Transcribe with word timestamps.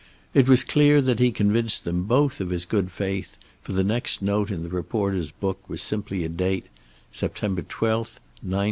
It 0.33 0.49
was 0.49 0.63
clear 0.63 0.99
that 0.99 1.19
he 1.19 1.29
convinced 1.31 1.83
them 1.85 2.05
both 2.05 2.41
of 2.41 2.49
his 2.49 2.65
good 2.65 2.89
faith, 2.91 3.37
for 3.61 3.71
the 3.71 3.83
next 3.83 4.19
note 4.23 4.49
in 4.49 4.63
the 4.63 4.69
reporter's 4.69 5.29
book 5.29 5.59
was 5.69 5.83
simply 5.83 6.23
a 6.25 6.29
date, 6.29 6.65
September 7.11 7.61
12, 7.61 7.97
1911. 8.41 8.59